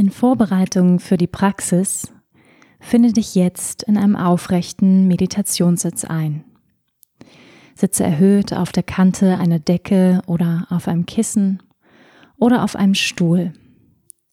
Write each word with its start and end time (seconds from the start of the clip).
In 0.00 0.10
Vorbereitung 0.10 0.98
für 0.98 1.18
die 1.18 1.26
Praxis 1.26 2.10
finde 2.80 3.12
dich 3.12 3.34
jetzt 3.34 3.82
in 3.82 3.98
einem 3.98 4.16
aufrechten 4.16 5.06
Meditationssitz 5.06 6.06
ein. 6.06 6.42
Sitze 7.74 8.04
erhöht 8.04 8.54
auf 8.54 8.72
der 8.72 8.82
Kante 8.82 9.36
einer 9.36 9.58
Decke 9.58 10.22
oder 10.26 10.66
auf 10.70 10.88
einem 10.88 11.04
Kissen 11.04 11.62
oder 12.38 12.64
auf 12.64 12.76
einem 12.76 12.94
Stuhl. 12.94 13.52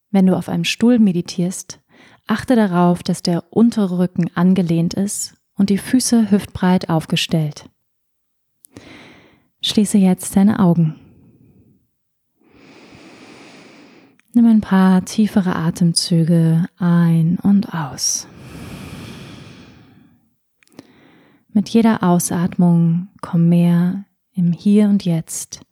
Wenn 0.09 0.25
du 0.25 0.37
auf 0.37 0.47
einem 0.47 0.63
Stuhl 0.63 0.99
meditierst, 0.99 1.81
achte 2.27 2.55
darauf, 2.55 3.03
dass 3.03 3.21
der 3.21 3.43
untere 3.49 3.99
Rücken 3.99 4.31
angelehnt 4.35 4.93
ist 4.93 5.35
und 5.57 5.69
die 5.69 5.79
Füße 5.79 6.31
hüftbreit 6.31 6.89
aufgestellt. 6.89 7.69
Schließe 9.61 9.97
jetzt 9.97 10.33
deine 10.37 10.59
Augen. 10.59 11.06
Nimm 14.47 14.59
ein 14.59 14.61
paar 14.61 15.03
tiefere 15.03 15.57
Atemzüge 15.57 16.69
ein 16.77 17.37
und 17.43 17.73
aus. 17.73 18.29
Mit 21.49 21.67
jeder 21.67 22.01
Ausatmung 22.01 23.09
komm 23.21 23.49
mehr 23.49 24.05
im 24.31 24.53
Hier 24.53 24.87
und 24.87 25.03
Jetzt 25.03 25.65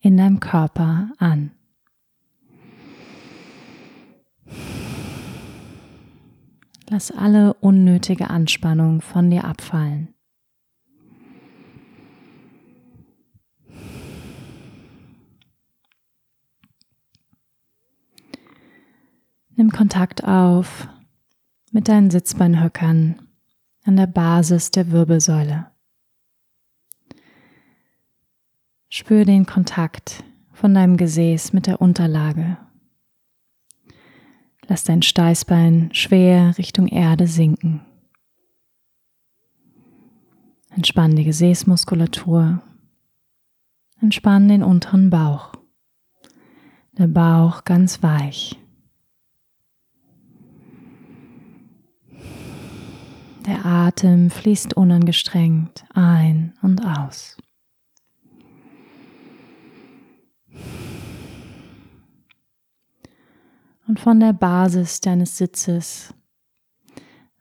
in 0.00 0.18
deinem 0.18 0.40
Körper 0.40 1.08
an. 1.16 1.52
Lass 6.90 7.10
alle 7.10 7.54
unnötige 7.54 8.28
Anspannung 8.28 9.00
von 9.00 9.30
dir 9.30 9.44
abfallen. 9.44 10.17
Nimm 19.58 19.72
Kontakt 19.72 20.22
auf 20.22 20.86
mit 21.72 21.88
deinen 21.88 22.12
Sitzbeinhöckern 22.12 23.20
an 23.82 23.96
der 23.96 24.06
Basis 24.06 24.70
der 24.70 24.92
Wirbelsäule. 24.92 25.72
Spür 28.88 29.24
den 29.24 29.46
Kontakt 29.46 30.22
von 30.52 30.74
deinem 30.74 30.96
Gesäß 30.96 31.52
mit 31.54 31.66
der 31.66 31.80
Unterlage. 31.80 32.56
Lass 34.68 34.84
dein 34.84 35.02
Steißbein 35.02 35.90
schwer 35.92 36.56
Richtung 36.56 36.86
Erde 36.86 37.26
sinken. 37.26 37.80
Entspann 40.70 41.16
die 41.16 41.24
Gesäßmuskulatur. 41.24 42.62
Entspann 44.00 44.46
den 44.46 44.62
unteren 44.62 45.10
Bauch. 45.10 45.50
Der 46.92 47.08
Bauch 47.08 47.64
ganz 47.64 48.04
weich. 48.04 48.56
Der 53.48 53.64
Atem 53.64 54.28
fließt 54.30 54.74
unangestrengt 54.74 55.86
ein 55.94 56.52
und 56.60 56.84
aus. 56.84 57.38
Und 63.86 63.98
von 63.98 64.20
der 64.20 64.34
Basis 64.34 65.00
deines 65.00 65.38
Sitzes 65.38 66.12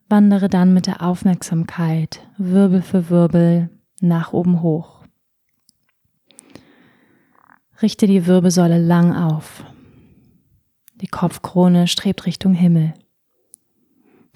wandere 0.07 0.47
dann 0.47 0.73
mit 0.73 0.87
der 0.87 1.01
Aufmerksamkeit 1.01 2.25
Wirbel 2.37 2.81
für 2.81 3.09
Wirbel 3.09 3.69
nach 3.99 4.31
oben 4.31 4.61
hoch. 4.61 5.03
Richte 7.81 8.07
die 8.07 8.25
Wirbelsäule 8.27 8.79
lang 8.79 9.13
auf. 9.13 9.65
Die 11.01 11.07
Kopfkrone 11.07 11.85
strebt 11.87 12.25
Richtung 12.25 12.53
Himmel. 12.53 12.93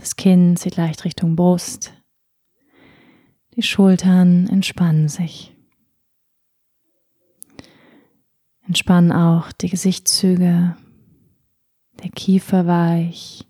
Das 0.02 0.16
Kinn 0.16 0.58
zieht 0.58 0.78
leicht 0.78 1.06
Richtung 1.06 1.36
Brust. 1.36 1.94
Die 3.56 3.62
Schultern 3.62 4.48
entspannen 4.48 5.08
sich. 5.08 5.56
Entspannen 8.66 9.12
auch 9.12 9.52
die 9.52 9.70
Gesichtszüge, 9.70 10.76
der 12.02 12.10
Kiefer 12.16 12.66
weich, 12.66 13.46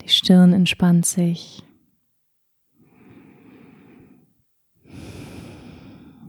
die 0.00 0.08
Stirn 0.08 0.54
entspannt 0.54 1.04
sich. 1.04 1.62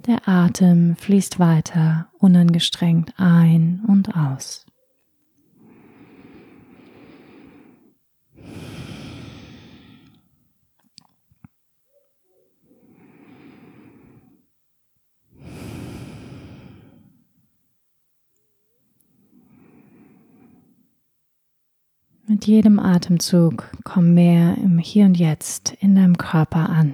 Der 0.06 0.28
Atem 0.28 0.98
fließt 0.98 1.40
weiter 1.40 2.10
unangestrengt 2.20 3.14
ein 3.18 3.86
und 3.88 4.18
aus. 4.18 4.66
Mit 22.32 22.48
jedem 22.48 22.80
Atemzug 22.80 23.70
komm 23.84 24.14
mehr 24.14 24.56
im 24.56 24.78
Hier 24.78 25.04
und 25.04 25.16
Jetzt 25.16 25.74
in 25.82 25.96
deinem 25.96 26.18
Körper 26.18 26.70
an. 26.70 26.94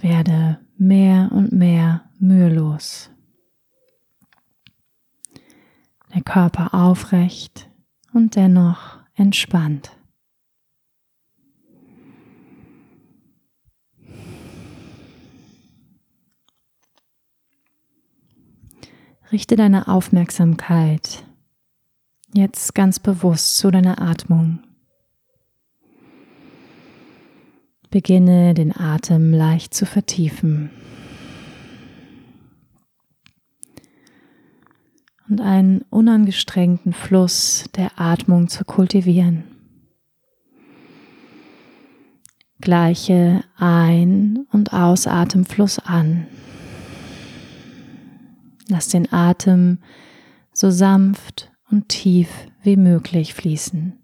Werde 0.00 0.60
mehr 0.78 1.28
und 1.30 1.52
mehr 1.52 2.08
mühelos. 2.18 3.10
Der 6.14 6.22
Körper 6.22 6.72
aufrecht 6.72 7.68
und 8.14 8.36
dennoch 8.36 8.98
entspannt. 9.14 9.94
Richte 19.34 19.56
deine 19.56 19.88
Aufmerksamkeit 19.88 21.24
jetzt 22.32 22.72
ganz 22.72 23.00
bewusst 23.00 23.56
zu 23.56 23.72
deiner 23.72 24.00
Atmung. 24.00 24.60
Beginne 27.90 28.54
den 28.54 28.70
Atem 28.72 29.32
leicht 29.32 29.74
zu 29.74 29.86
vertiefen 29.86 30.70
und 35.28 35.40
einen 35.40 35.82
unangestrengten 35.90 36.92
Fluss 36.92 37.64
der 37.74 37.98
Atmung 37.98 38.46
zu 38.46 38.64
kultivieren. 38.64 39.42
Gleiche 42.60 43.42
Ein- 43.56 44.46
und 44.52 44.72
Ausatemfluss 44.72 45.80
an. 45.80 46.28
Lass 48.68 48.88
den 48.88 49.12
Atem 49.12 49.78
so 50.52 50.70
sanft 50.70 51.52
und 51.70 51.88
tief 51.88 52.28
wie 52.62 52.76
möglich 52.76 53.34
fließen. 53.34 53.98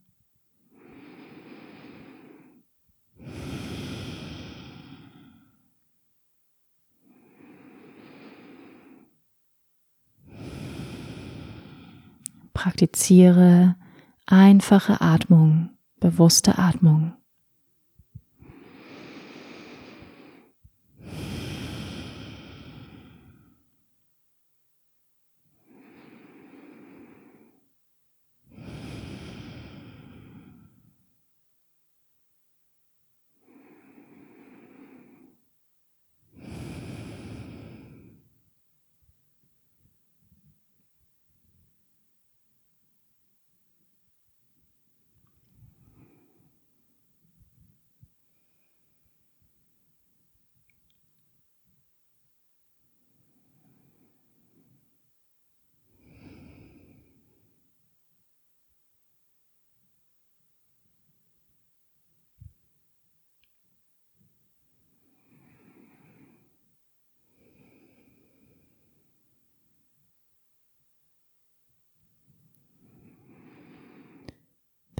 Praktiziere 12.52 13.76
einfache 14.26 15.00
Atmung, 15.00 15.70
bewusste 15.98 16.58
Atmung. 16.58 17.14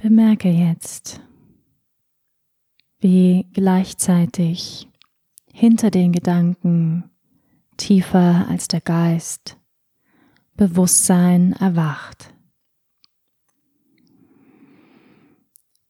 Bemerke 0.01 0.49
jetzt, 0.49 1.21
wie 3.01 3.45
gleichzeitig 3.53 4.87
hinter 5.53 5.91
den 5.91 6.11
Gedanken 6.11 7.11
tiefer 7.77 8.47
als 8.49 8.67
der 8.67 8.81
Geist 8.81 9.59
Bewusstsein 10.55 11.53
erwacht. 11.53 12.33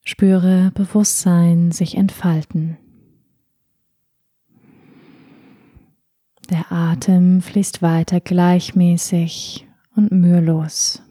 Spüre 0.04 0.72
Bewusstsein 0.74 1.72
sich 1.72 1.96
entfalten. 1.96 2.78
Der 6.50 6.70
Atem 6.70 7.42
fließt 7.42 7.82
weiter 7.82 8.20
gleichmäßig 8.20 9.70
und 9.96 10.12
mühelos. 10.12 11.02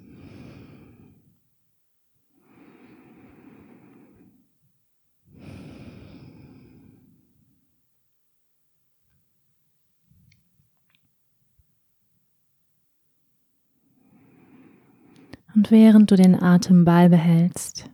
Und 15.61 15.71
während 15.71 16.11
du 16.11 16.17
den 16.17 16.43
Atem 16.43 16.87
beibehältst, 16.87 17.91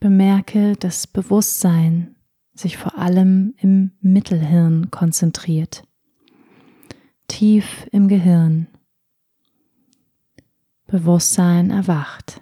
bemerke 0.00 0.74
das 0.74 1.06
Bewusstsein 1.06 2.16
sich 2.54 2.76
vor 2.76 2.98
allem 2.98 3.54
im 3.58 3.92
Mittelhirn 4.00 4.90
konzentriert, 4.90 5.84
tief 7.28 7.86
im 7.92 8.08
Gehirn. 8.08 8.66
Bewusstsein 10.88 11.70
erwacht. 11.70 12.41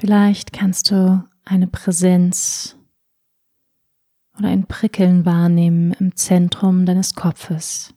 Vielleicht 0.00 0.54
kannst 0.54 0.90
du 0.90 1.22
eine 1.44 1.66
Präsenz 1.66 2.78
oder 4.38 4.48
ein 4.48 4.66
Prickeln 4.66 5.26
wahrnehmen 5.26 5.92
im 5.92 6.16
Zentrum 6.16 6.86
deines 6.86 7.14
Kopfes. 7.14 7.92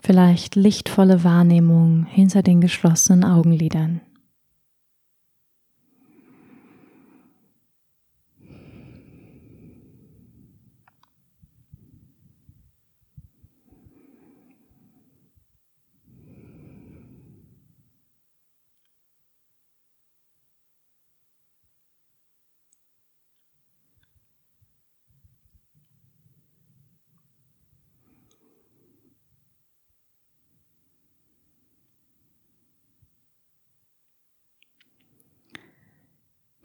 Vielleicht 0.00 0.54
lichtvolle 0.54 1.24
Wahrnehmung 1.24 2.04
hinter 2.04 2.44
den 2.44 2.60
geschlossenen 2.60 3.24
Augenlidern. 3.24 4.02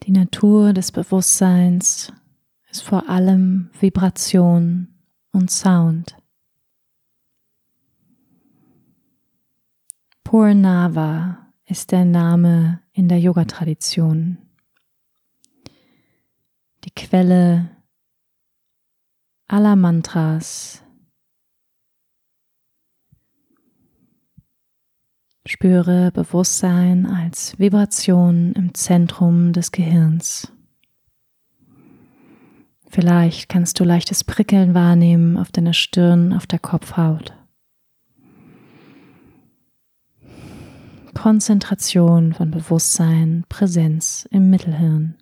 Die 0.06 0.12
Natur 0.12 0.74
des 0.74 0.92
Bewusstseins 0.92 2.14
ist 2.70 2.84
vor 2.84 3.10
allem 3.10 3.72
Vibration 3.80 4.88
und 5.32 5.50
Sound. 5.50 6.16
Purnava 10.24 11.52
ist 11.66 11.92
der 11.92 12.06
Name 12.06 12.82
in 12.92 13.08
der 13.08 13.20
Yoga-Tradition. 13.20 14.38
Die 16.84 16.92
Quelle 16.92 17.72
aller 19.48 19.76
Mantras 19.76 20.84
Spüre 25.48 26.12
Bewusstsein 26.12 27.06
als 27.06 27.60
Vibration 27.60 28.54
im 28.54 28.74
Zentrum 28.74 29.54
des 29.54 29.72
Gehirns. 29.72 30.52
Vielleicht 32.90 33.48
kannst 33.48 33.80
du 33.80 33.84
leichtes 33.84 34.24
Prickeln 34.24 34.74
wahrnehmen 34.74 35.38
auf 35.38 35.52
deiner 35.52 35.74
Stirn, 35.74 36.34
auf 36.34 36.48
der 36.48 36.58
Kopfhaut. 36.58 37.34
Konzentration 41.14 42.34
von 42.34 42.50
Bewusstsein, 42.50 43.46
Präsenz 43.48 44.28
im 44.32 44.50
Mittelhirn. 44.50 45.16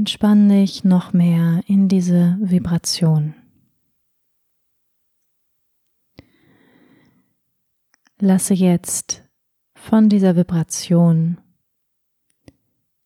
Entspann 0.00 0.48
dich 0.48 0.82
noch 0.82 1.12
mehr 1.12 1.60
in 1.66 1.86
diese 1.86 2.38
Vibration. 2.40 3.34
Lasse 8.18 8.54
jetzt 8.54 9.28
von 9.74 10.08
dieser 10.08 10.36
Vibration 10.36 11.38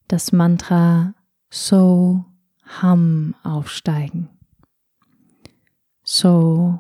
das 0.07 0.31
Mantra 0.31 1.17
So 1.51 2.25
Hum 2.81 3.35
aufsteigen. 3.43 4.29
So 6.05 6.79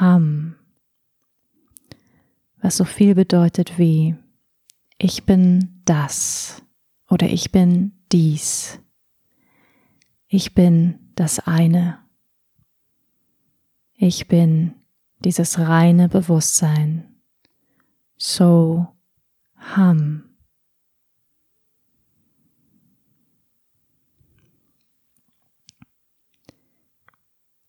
Hum. 0.00 0.56
Was 2.60 2.76
so 2.76 2.84
viel 2.84 3.14
bedeutet 3.14 3.78
wie 3.78 4.16
ich 4.98 5.24
bin 5.24 5.80
das 5.86 6.62
oder 7.08 7.26
ich 7.26 7.50
bin 7.52 7.92
dies. 8.12 8.83
Ich 10.36 10.52
bin 10.52 11.12
das 11.14 11.38
eine. 11.38 12.00
Ich 13.92 14.26
bin 14.26 14.74
dieses 15.20 15.60
reine 15.60 16.08
Bewusstsein. 16.08 17.20
So 18.16 18.88
Hum. 19.76 20.24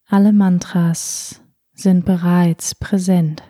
Alle 0.08 0.34
Mantras 0.34 1.44
sind 1.76 2.04
bereits 2.04 2.74
präsent. 2.74 3.44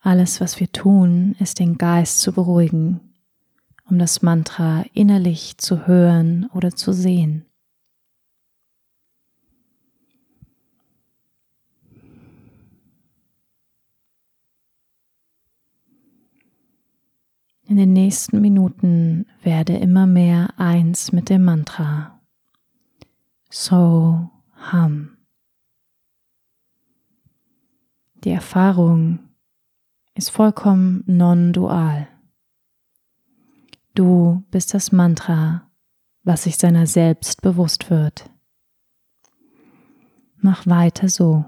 Alles, 0.00 0.40
was 0.40 0.58
wir 0.58 0.72
tun, 0.72 1.36
ist 1.38 1.58
den 1.58 1.76
Geist 1.76 2.20
zu 2.20 2.32
beruhigen 2.32 3.07
um 3.88 3.98
das 3.98 4.22
Mantra 4.22 4.84
innerlich 4.92 5.58
zu 5.58 5.86
hören 5.86 6.48
oder 6.52 6.72
zu 6.72 6.92
sehen. 6.92 7.44
In 17.66 17.76
den 17.76 17.92
nächsten 17.92 18.40
Minuten 18.40 19.26
werde 19.42 19.76
immer 19.76 20.06
mehr 20.06 20.54
eins 20.56 21.12
mit 21.12 21.28
dem 21.28 21.44
Mantra. 21.44 22.18
So 23.50 24.30
Hum. 24.72 25.16
Die 28.24 28.30
Erfahrung 28.30 29.20
ist 30.14 30.30
vollkommen 30.30 31.04
non-dual. 31.06 32.08
Du 33.98 34.44
bist 34.52 34.74
das 34.74 34.92
Mantra, 34.92 35.72
was 36.22 36.44
sich 36.44 36.56
seiner 36.56 36.86
selbst 36.86 37.42
bewusst 37.42 37.90
wird. 37.90 38.30
Mach 40.36 40.68
weiter 40.68 41.08
so. 41.08 41.44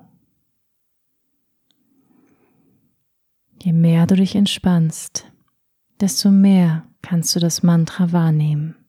Je 3.62 3.73
mehr 3.73 4.04
du 4.09 4.16
dich 4.16 4.35
entspannst, 4.35 5.30
desto 6.00 6.33
mehr 6.33 6.88
kannst 7.02 7.37
du 7.37 7.38
das 7.38 7.62
Mantra 7.62 8.11
wahrnehmen. 8.11 8.80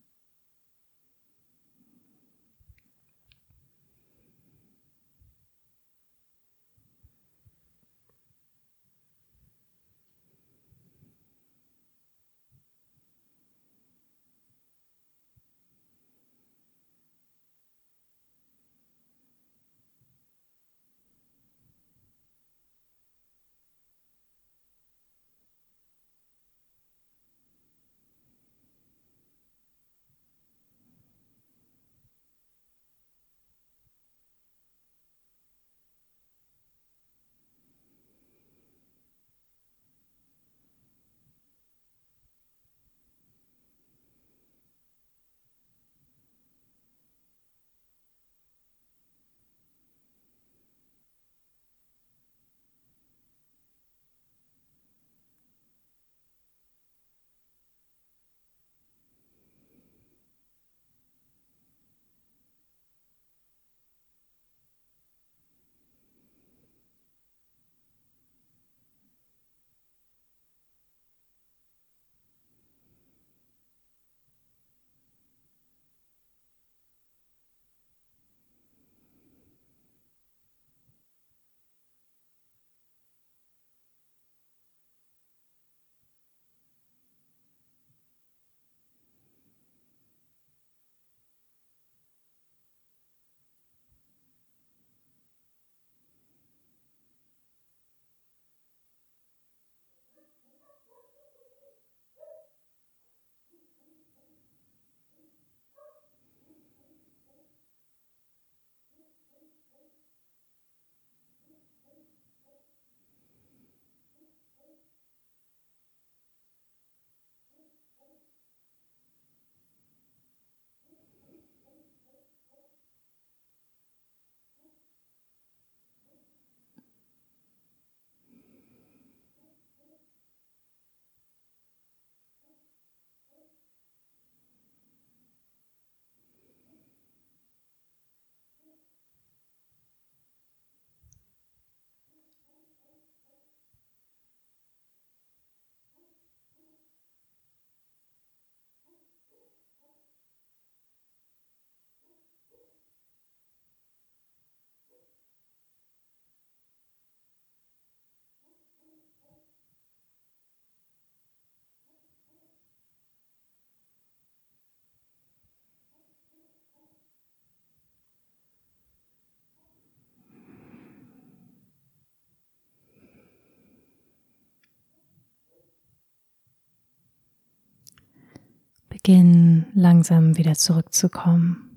Beginn 179.04 179.66
langsam 179.74 180.36
wieder 180.36 180.54
zurückzukommen. 180.54 181.76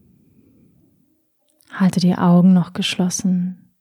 Halte 1.72 2.00
die 2.00 2.16
Augen 2.16 2.54
noch 2.54 2.74
geschlossen. 2.74 3.72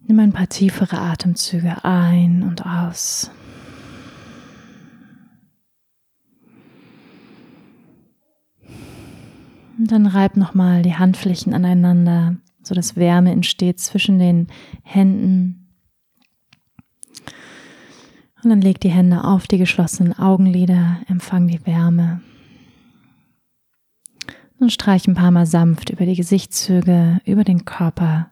Nimm 0.00 0.18
ein 0.18 0.32
paar 0.32 0.48
tiefere 0.48 0.98
Atemzüge 0.98 1.84
ein 1.84 2.42
und 2.42 2.64
aus. 2.64 3.30
Und 9.76 9.92
dann 9.92 10.06
reib 10.06 10.38
nochmal 10.38 10.80
die 10.80 10.94
Handflächen 10.94 11.52
aneinander, 11.52 12.36
sodass 12.62 12.96
Wärme 12.96 13.32
entsteht 13.32 13.78
zwischen 13.78 14.18
den 14.18 14.46
Händen. 14.82 15.65
Und 18.46 18.50
dann 18.50 18.60
leg 18.60 18.78
die 18.78 18.90
Hände 18.90 19.24
auf 19.24 19.48
die 19.48 19.58
geschlossenen 19.58 20.16
Augenlider, 20.16 20.98
empfang 21.08 21.48
die 21.48 21.66
Wärme. 21.66 22.20
Und 24.60 24.70
streich 24.70 25.08
ein 25.08 25.16
paar 25.16 25.32
Mal 25.32 25.46
sanft 25.46 25.90
über 25.90 26.06
die 26.06 26.14
Gesichtszüge, 26.14 27.20
über 27.24 27.42
den 27.42 27.64
Körper. 27.64 28.30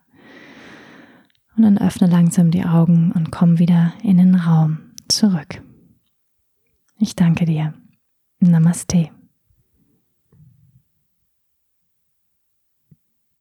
Und 1.57 1.65
dann 1.65 1.79
öffne 1.79 2.07
langsam 2.07 2.53
die 2.53 2.65
Augen 2.65 3.11
und 3.11 3.33
komm 3.33 3.59
wieder 3.59 3.93
in 4.05 4.19
den 4.19 4.37
Raum 4.37 4.79
zurück. 5.09 5.61
Ich 7.01 7.17
danke 7.17 7.45
dir. 7.45 7.75
Namaste. 8.39 9.11